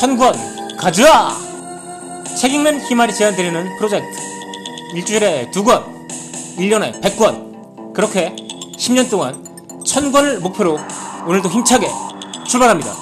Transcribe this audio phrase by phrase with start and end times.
[0.00, 0.32] 천권
[0.78, 1.36] 가져와!
[2.40, 4.06] 책 읽는 희말이 제안드리는 프로젝트.
[4.94, 6.08] 일주일에 두 권,
[6.56, 7.92] 1년에 100권.
[7.92, 8.34] 그렇게
[8.78, 9.44] 10년 동안
[9.84, 10.78] 천권을 목표로
[11.26, 11.86] 오늘도 힘차게
[12.48, 12.94] 출발합니다.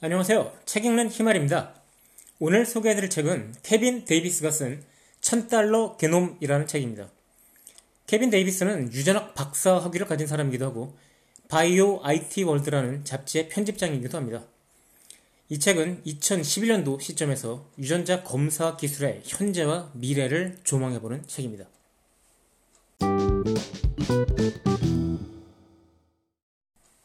[0.00, 0.52] 안녕하세요.
[0.64, 1.74] 책 읽는 희말입니다.
[2.38, 4.82] 오늘 소개해드릴 책은 케빈 데이비스가 쓴
[5.28, 7.10] 천달러 게놈이라는 책입니다.
[8.06, 10.96] 케빈 데이비스는 유전학 박사 학위를 가진 사람이기도 하고
[11.48, 14.46] Bio IT World라는 잡지의 편집장이기도 합니다.
[15.50, 21.66] 이 책은 2011년도 시점에서 유전자 검사 기술의 현재와 미래를 조망해보는 책입니다.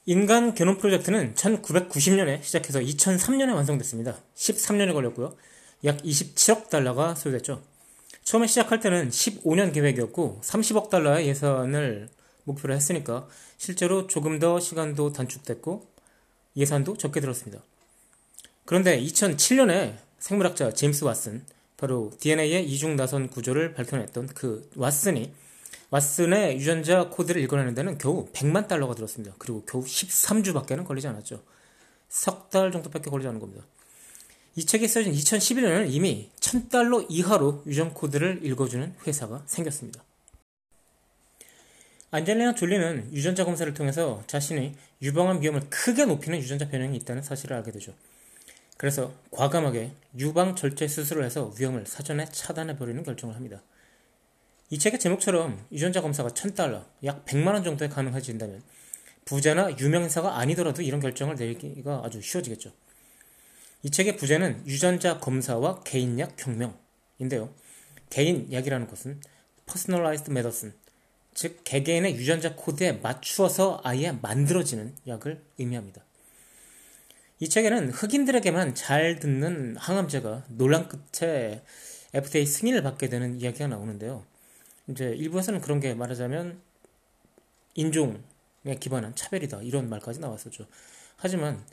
[0.06, 4.18] 인간 게놈 프로젝트는 1990년에 시작해서 2003년에 완성됐습니다.
[4.36, 5.36] 13년이 걸렸고요.
[5.84, 7.73] 약 27억 달러가 소요됐죠.
[8.24, 12.10] 처음에 시작할 때는 15년 계획이었고 30억 달러의 예산을
[12.46, 15.88] 목표로 했으니까 실제로 조금 더 시간도 단축됐고
[16.56, 17.62] 예산도 적게 들었습니다.
[18.66, 21.42] 그런데 2007년에 생물학자 제임스 왓슨,
[21.78, 25.32] 바로 DNA의 이중 나선 구조를 밝혀냈던 그 왓슨이
[25.92, 29.36] 왓슨의 유전자 코드를 읽어내는 데는 겨우 100만 달러가 들었습니다.
[29.38, 31.44] 그리고 겨우 13주밖에는 걸리지 않았죠.
[32.10, 33.66] 석 달 정도밖에 걸리지 않은 겁니다.
[34.56, 40.04] 이 책이 써진 2011년에는 이미 1000달러 이하로 유전 코드를 읽어주는 회사가 생겼습니다.
[42.12, 47.72] 안젤리나 졸리는 유전자 검사를 통해서 자신이 유방암 위험을 크게 높이는 유전자 변형이 있다는 사실을 알게
[47.72, 47.96] 되죠.
[48.78, 53.64] 그래서 과감하게 유방 절제 수술을 해서 위험을 사전에 차단해버리는 결정을 합니다.
[54.70, 58.62] 이 책의 제목처럼 유전자 검사가 1000달러, 약 100만원 정도에 가능해진다면
[59.26, 62.72] 부자나 유명인사가 아니더라도 이런 결정을 내리기가 아주 쉬워지겠죠.
[63.84, 67.54] 이 책의 부제는 유전자 검사와 개인약 혁명인데요.
[68.10, 69.22] 개인약이라는 것은
[69.66, 70.76] personalized medicine,
[71.34, 76.02] 즉 개개인의 유전자 코드에 맞추어서 아예 만들어지는 약을 의미합니다.
[77.40, 81.62] 이 책에는 흑인들에게만 잘 듣는 항암제가 논란 끝에
[82.14, 84.24] FDA 승인을 받게 되는 이야기가 나오는데요.
[84.88, 86.62] 이제 일부에서는 그런 게 말하자면
[87.76, 88.20] 인종에
[88.80, 90.68] 기반한 차별이다 이런 말까지 나왔었죠.
[91.18, 91.66] 하지만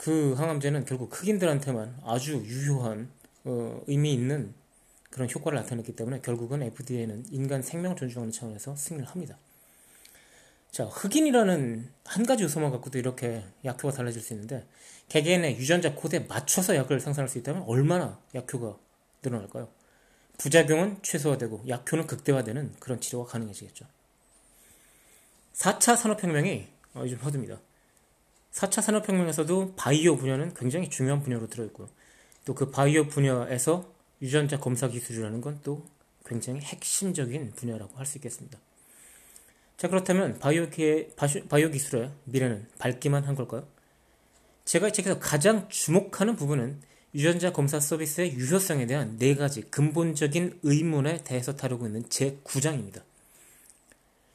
[0.00, 3.10] 그 항암제는 결국 흑인들한테만 아주 유효한
[3.44, 4.54] 어, 의미 있는
[5.10, 9.36] 그런 효과를 나타냈기 때문에 결국은 FDA는 인간 생명 존중하는 차원에서 승인을 합니다.
[10.70, 14.66] 자, 흑인이라는 한 가지 요소만 갖고도 이렇게 약효가 달라질 수 있는데
[15.10, 18.78] 개개인의 유전자 코드에 맞춰서 약을 생산할 수 있다면 얼마나 약효가
[19.22, 19.68] 늘어날까요?
[20.38, 23.84] 부작용은 최소화되고 약효는 극대화되는 그런 치료가 가능해지겠죠.
[25.52, 27.60] 4차 산업혁명이 어, 요즘 허듭니다.
[28.52, 31.88] 4차 산업혁명에서도 바이오 분야는 굉장히 중요한 분야로 들어있고요.
[32.44, 35.86] 또 그 바이오 분야에서 유전자 검사 기술이라는 건 또
[36.24, 38.58] 굉장히 핵심적인 분야라고 할 수 있겠습니다.
[39.76, 41.08] 자, 그렇다면 바이오, 기,
[41.48, 43.66] 바이오 기술의 미래는 밝기만 한 걸까요?
[44.64, 46.82] 제가 이 책에서 가장 주목하는 부분은
[47.14, 53.02] 유전자 검사 서비스의 유효성에 대한 네 가지 근본적인 의문에 대해서 다루고 있는 제9장입니다.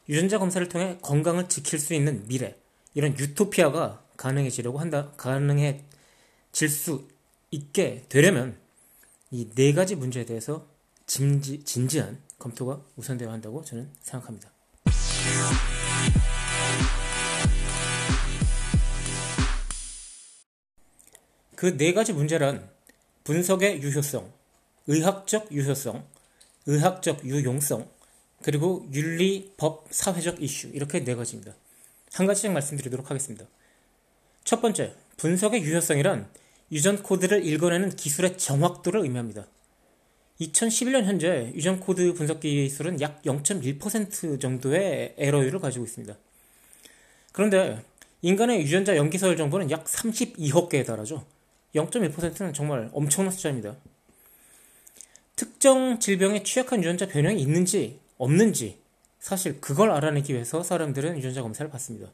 [0.09, 2.57] 유전자 검사를 통해 건강을 지킬 수 있는 미래,
[2.93, 7.07] 이런 유토피아가 가능해지려고 한다, 가능해질 수
[7.51, 8.57] 있게 되려면
[9.31, 10.67] 이 네 가지 문제에 대해서
[11.07, 14.51] 진지, 진지한 검토가 우선되어야 한다고 저는 생각합니다.
[21.55, 22.69] 그 네 가지 문제란
[23.23, 24.31] 분석의 유효성,
[24.87, 26.05] 의학적 유효성,
[26.67, 27.89] 의학적 유용성,
[28.43, 31.53] 그리고 윤리, 법, 사회적 이슈 이렇게 네 가지입니다.
[32.13, 33.45] 한 가지씩 말씀드리도록 하겠습니다.
[34.45, 36.29] 첫 번째, 분석의 유효성이란
[36.71, 39.47] 유전 코드를 읽어내는 기술의 정확도를 의미합니다.
[40.39, 46.15] 2011년 현재 유전 코드 분석 기술은 약 0.1% 정도의 에러율을 가지고 있습니다.
[47.31, 47.83] 그런데
[48.21, 51.25] 인간의 유전자 염기서열 정보는 약 32억 개에 달하죠.
[51.73, 53.75] 0.1%는 정말 엄청난 숫자입니다.
[55.35, 58.77] 특정 질병에 취약한 유전자 변형이 있는지 없는지
[59.19, 62.11] 사실 그걸 알아내기 위해서 사람들은 유전자 검사를 받습니다.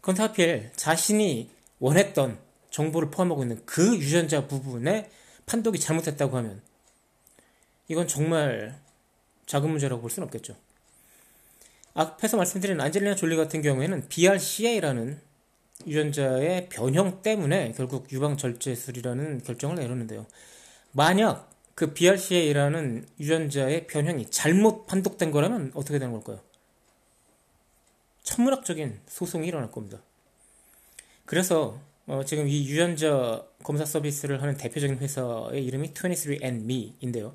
[0.00, 2.38] 그런데 하필 자신이 원했던
[2.70, 5.10] 정보를 포함하고 있는 그 유전자 부분에
[5.46, 6.60] 판독이 잘못했다고 하면
[7.88, 8.78] 이건 정말
[9.46, 10.54] 작은 문제라고 볼 수는 없겠죠.
[11.94, 15.20] 앞에서 말씀드린 안젤리나 졸리 같은 경우에는 BRCA라는
[15.86, 20.26] 유전자의 변형 때문에 결국 유방 절제술이라는 결정을 내렸는데요.
[20.92, 26.40] 만약 그 BRCA라는 유전자의 변형이 잘못 판독된 거라면 어떻게 되는 걸까요?
[28.24, 30.02] 천문학적인 소송이 일어날 겁니다.
[31.28, 37.34] 그래서 어, 지금 이 유전자 검사 서비스를 하는 대표적인 회사의 이름이 23andMe인데요.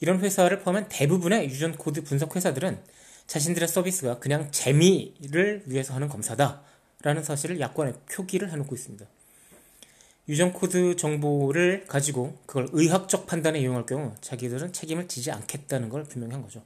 [0.00, 2.82] 이런 회사를 포함한 대부분의 유전 코드 분석 회사들은
[3.26, 9.04] 자신들의 서비스가 그냥 재미를 위해서 하는 검사다라는 사실을 약관에 표기를 해놓고 있습니다.
[10.30, 16.32] 유전 코드 정보를 가지고 그걸 의학적 판단에 이용할 경우 자기들은 책임을 지지 않겠다는 걸 분명히
[16.32, 16.62] 한 거죠.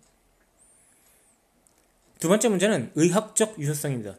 [2.21, 4.17] 두 번째 문제는 의학적 유효성입니다.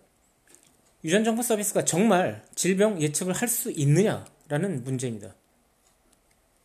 [1.08, 5.34] 유전 정보 서비스가 정말 질병 예측을 할 수 있느냐라는 문제입니다.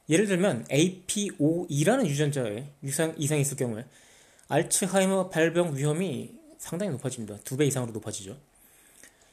[0.08, 3.84] 예를 들면 APOE라는 유전자에 유상, 이상이 있을 경우에
[4.48, 7.38] 알츠하이머 발병 위험이 상당히 높아집니다.
[7.44, 8.36] 두 배 이상으로 높아지죠.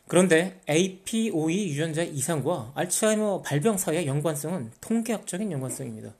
[0.08, 6.14] 그런데 APOE 유전자 이상과 알츠하이머 발병 사이의 연관성은 통계학적인 연관성입니다.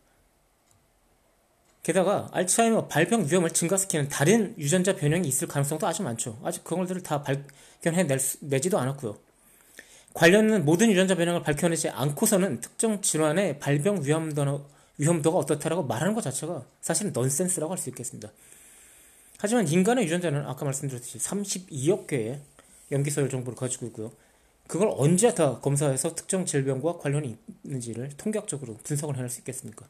[1.84, 6.40] 게다가 알츠하이머 발병 위험을 증가시키는 다른 유전자 변형이 있을 가능성도 아주 많죠.
[6.44, 9.18] 아직 그걸들을 다 발견해내지도 않았고요.
[10.14, 14.68] 관련된 모든 유전자 변형을 밝혀내지 않고서는 특정 질환의 발병 위험도,
[14.98, 18.32] 위험도가 어떻다라고 말하는 것 자체가 사실은 넌센스라고 할 수 있겠습니다.
[19.38, 22.42] 하지만 인간의 유전자는 아까 말씀드렸듯이 32억 개의
[22.92, 24.12] 염기서열 정보를 가지고 있고요.
[24.68, 29.88] 그걸 언제 다 검사해서 특정 질병과 관련이 있는지를 통계학적으로 분석을 해낼 수 있겠습니까?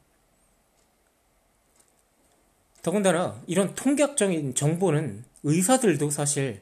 [2.82, 6.62] 더군다나 이런 통계학적인 정보는 의사들도 사실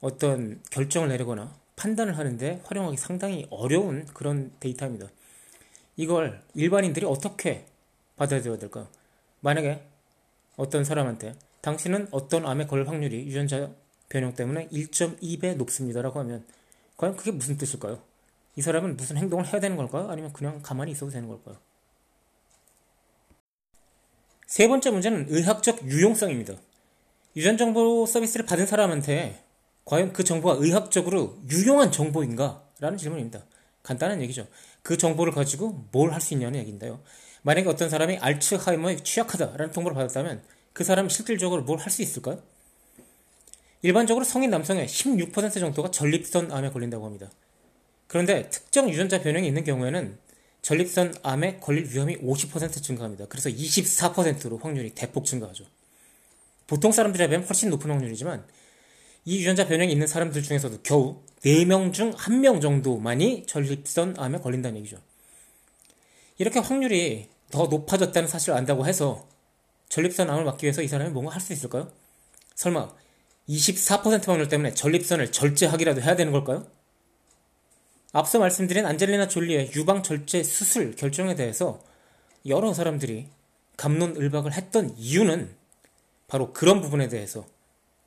[0.00, 5.08] 어떤 결정을 내리거나 판단을 하는데 활용하기 상당히 어려운 그런 데이터입니다.
[5.96, 7.66] 이걸 일반인들이 어떻게
[8.16, 8.88] 받아들여야 될까요?
[9.40, 9.82] 만약에
[10.56, 13.70] 어떤 사람한테 당신은 어떤 암에 걸릴 확률이 유전자
[14.08, 16.44] 변형 때문에 1.2배 높습니다라고 하면
[16.96, 18.00] 과연 그게 무슨 뜻일까요?
[18.56, 20.08] 이 사람은 무슨 행동을 해야 되는 걸까요?
[20.08, 21.56] 아니면 그냥 가만히 있어도 되는 걸까요?
[24.54, 26.54] 세 번째 문제는 의학적 유용성입니다.
[27.34, 29.42] 유전 정보 서비스를 받은 사람한테
[29.84, 32.62] 과연 그 정보가 의학적으로 유용한 정보인가?
[32.78, 33.44] 라는 질문입니다.
[33.82, 34.46] 간단한 얘기죠.
[34.84, 37.00] 그 정보를 가지고 뭘 할 수 있냐는 얘기인데요.
[37.42, 42.40] 만약에 어떤 사람이 알츠하이머에 취약하다라는 통보를 받았다면 그 사람이 실질적으로 뭘 할 수 있을까요?
[43.82, 47.28] 일반적으로 성인 남성의 16% 정도가 전립선 암에 걸린다고 합니다.
[48.06, 50.16] 그런데 특정 유전자 변형이 있는 경우에는
[50.64, 53.26] 전립선 암에 걸릴 위험이 50% 증가합니다.
[53.26, 55.66] 그래서 24%로 확률이 대폭 증가하죠.
[56.66, 58.46] 보통 사람들에 비하면 훨씬 높은 확률이지만
[59.26, 64.96] 이 유전자 변형이 있는 사람들 중에서도 겨우 4명 중 1명 정도만이 전립선 암에 걸린다는 얘기죠.
[66.38, 69.28] 이렇게 확률이 더 높아졌다는 사실을 안다고 해서
[69.90, 71.92] 전립선 암을 막기 위해서 이 사람이 뭔가 할 수 있을까요?
[72.54, 72.90] 설마
[73.50, 76.66] 24% 확률 때문에 전립선을 절제하기라도 해야 되는 걸까요?
[78.14, 81.82] 앞서 말씀드린 안젤리나 졸리의 유방 절제 수술 결정에 대해서
[82.46, 83.26] 여러 사람들이
[83.76, 85.52] 감론을박을 했던 이유는
[86.28, 87.44] 바로 그런 부분에 대해서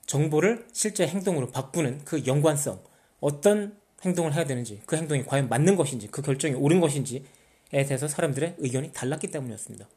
[0.06, 2.81] 정보를 실제 행동으로 바꾸는 그 연관성,
[3.19, 7.24] 어떤 행동을 해야 되는지, 그 행동이 과연 맞는 것인지, 그 결정이 옳은 것인지에
[7.69, 9.89] 대해서 사람들의 의견이 달랐기 때문이었습니다.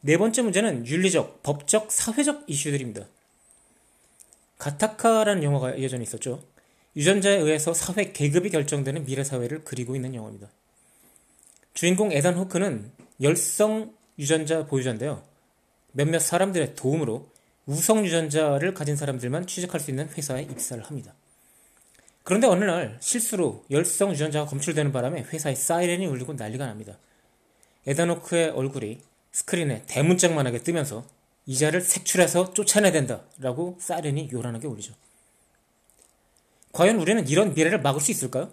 [0.00, 3.06] 네 번째 문제는 윤리적, 법적, 사회적 이슈들입니다.
[4.58, 6.55] 가타카라는 영화가 예전에 있었죠.
[6.96, 10.48] 유전자에 의해서 사회 계급이 결정되는 미래 사회를 그리고 있는 영화입니다.
[11.74, 12.90] 주인공 에단 호크는
[13.20, 15.22] 열성 유전자 보유자인데요.
[15.92, 17.28] 몇몇 사람들의 도움으로
[17.66, 21.14] 우성 유전자를 가진 사람들만 취직할 수 있는 회사에 입사를 합니다.
[22.22, 26.98] 그런데 어느 날 실수로 열성 유전자가 검출되는 바람에 회사에 사이렌이 울리고 난리가 납니다.
[27.86, 29.00] 에다노크의 얼굴이
[29.32, 31.04] 스크린에 대문짝만하게 뜨면서
[31.44, 34.94] 이자를 색출해서 쫓아내야 된다라고 사이렌이 요란하게 울리죠.
[36.76, 38.52] 과연 우리는 이런 미래를 막을 수 있을까요?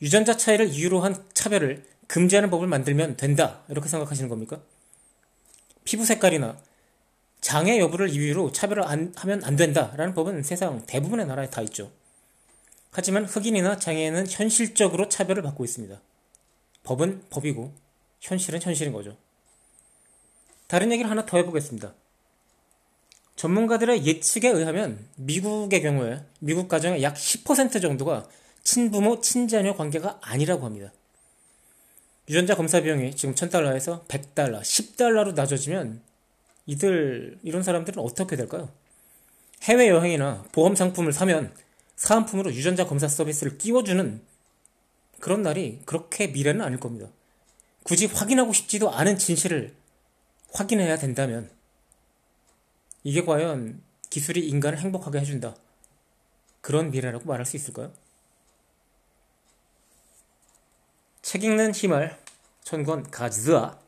[0.00, 4.60] 유전자 차이를 이유로 한 차별을 금지하는 법을 만들면 된다 이렇게 생각하시는 겁니까?
[5.84, 6.58] 피부 색깔이나
[7.40, 11.92] 장애 여부를 이유로 차별을 안, 하면 안 된다라는 법은 세상 대부분의 나라에 다 있죠.
[12.90, 16.00] 하지만 흑인이나 장애인은 현실적으로 차별을 받고 있습니다.
[16.82, 17.72] 법은 법이고
[18.20, 19.16] 현실은 현실인 거죠.
[20.66, 21.94] 다른 얘기를 하나 더 해보겠습니다.
[23.36, 28.28] 전문가들의 예측에 의하면 미국의 경우에 미국 가정의 약 10% 정도가
[28.62, 30.92] 친부모, 친자녀 관계가 아니라고 합니다.
[32.28, 36.00] 유전자 검사 비용이 지금 1000달러에서 100달러, 10달러로 낮아지면
[36.66, 38.70] 이들 이런 사람들은 어떻게 될까요?
[39.62, 41.52] 해외 여행이나 보험 상품을 사면
[41.96, 44.20] 사은품으로 유전자 검사 서비스를 끼워주는
[45.20, 47.08] 그런 날이 그렇게 미래는 아닐 겁니다.
[47.84, 49.74] 굳이 확인하고 싶지도 않은 진실을
[50.52, 51.50] 확인해야 된다면
[53.04, 55.54] 이게 과연 기술이 인간을 행복하게 해준다.
[56.60, 57.92] 그런 미래라고 말할 수 있을까요?
[61.22, 62.16] 책 읽는 힘을
[62.62, 63.78] 천권 가즈아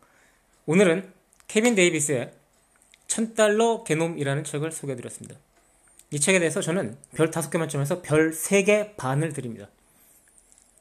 [0.66, 1.12] 오늘은
[1.47, 2.33] 케빈 데이비스의
[3.06, 5.38] 천달러 개놈이라는 책을 소개해드렸습니다.
[6.11, 9.68] 이 책에 대해서 저는 별 5개 만점에서 별 3개 반을 드립니다.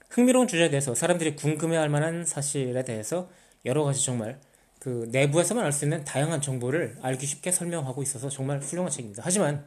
[0.10, 3.30] 흥미로운 주제에 대해서 사람들이 궁금해할 만한 사실에 대해서
[3.66, 4.40] 여러 가지 정말
[4.84, 9.24] 그 내부에서만 알 수 있는 다양한 정보를 알기 쉽게 설명하고 있어서 정말 훌륭한 책입니다.
[9.26, 9.66] 하지만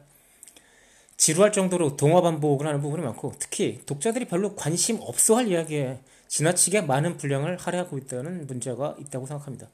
[1.17, 5.97] 지루할 정도로 동화 반복을 하는 부분이 많고 특히 독자들이 별로 관심 없어 할 이야기에
[6.27, 9.67] 지나치게 많은 분량을 할애하고 있다는 문제가 있다고 생각합니다.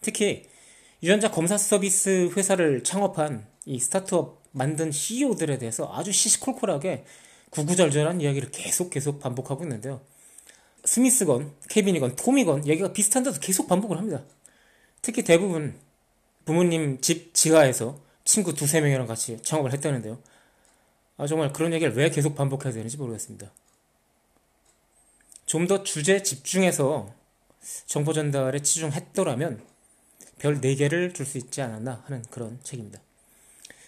[0.00, 0.46] 특히
[1.02, 7.04] 유전자 검사 서비스 회사를 창업한 이 스타트업 만든 CEO들에 대해서 아주 시시콜콜하게
[7.50, 10.00] 구구절절한 이야기를 계속 계속 반복하고 있는데요.
[10.86, 14.24] 스미스건, 케빈이건, 톰이건 얘기가 비슷한데도 계속 반복을 합니다.
[15.04, 15.78] 특히 대부분
[16.46, 20.18] 부모님 집 지하에서 친구 두세 명이랑 같이 창업을 했다는데요.
[21.18, 23.52] 아, 정말 그런 얘기를 왜 계속 반복해야 되는지 모르겠습니다.
[25.46, 27.14] 좀 더 주제 집중해서
[27.86, 29.62] 정보 전달에 치중했더라면
[30.38, 32.98] 별 4개를 줄 수 있지 않았나 하는 그런 책입니다.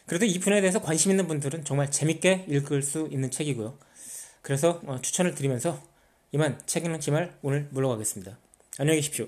[0.04, 3.78] 그래도 이 분야에 대해서 관심 있는 분들은 정말 재밌게 읽을 수 있는 책이고요.
[4.42, 5.82] 그래서 어, 추천을 드리면서
[6.32, 8.38] 이만 책 읽는 기말 오늘 물러가겠습니다.
[8.78, 9.26] 안녕히 계십시오.